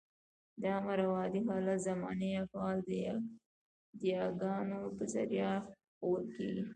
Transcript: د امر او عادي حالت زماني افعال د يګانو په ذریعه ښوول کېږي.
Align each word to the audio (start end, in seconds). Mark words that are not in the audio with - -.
د 0.61 0.63
امر 0.77 0.99
او 1.07 1.11
عادي 1.19 1.41
حالت 1.47 1.79
زماني 1.87 2.29
افعال 2.43 2.77
د 3.99 4.03
يګانو 4.15 4.79
په 4.95 5.03
ذریعه 5.13 5.55
ښوول 5.95 6.23
کېږي. 6.35 6.63